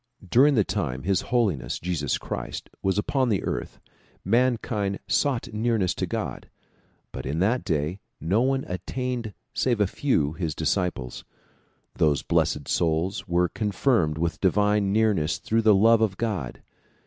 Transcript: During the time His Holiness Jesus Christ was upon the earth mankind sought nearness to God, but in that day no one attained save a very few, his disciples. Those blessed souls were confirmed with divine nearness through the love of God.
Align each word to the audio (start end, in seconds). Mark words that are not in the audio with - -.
During 0.27 0.55
the 0.55 0.63
time 0.63 1.03
His 1.03 1.21
Holiness 1.29 1.77
Jesus 1.77 2.17
Christ 2.17 2.71
was 2.81 2.97
upon 2.97 3.29
the 3.29 3.43
earth 3.43 3.79
mankind 4.25 4.97
sought 5.05 5.53
nearness 5.53 5.93
to 5.93 6.07
God, 6.07 6.49
but 7.11 7.27
in 7.27 7.37
that 7.37 7.63
day 7.63 7.99
no 8.19 8.41
one 8.41 8.65
attained 8.67 9.35
save 9.53 9.79
a 9.79 9.85
very 9.85 9.95
few, 9.95 10.33
his 10.33 10.55
disciples. 10.55 11.23
Those 11.93 12.23
blessed 12.23 12.67
souls 12.67 13.27
were 13.27 13.47
confirmed 13.47 14.17
with 14.17 14.39
divine 14.41 14.91
nearness 14.91 15.37
through 15.37 15.61
the 15.61 15.75
love 15.75 16.01
of 16.01 16.17
God. 16.17 16.63